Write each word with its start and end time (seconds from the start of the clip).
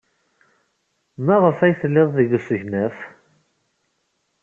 Maɣef 1.25 1.57
ay 1.59 1.73
tellid 1.81 2.09
deg 2.17 2.29
usegnaf? 2.37 2.97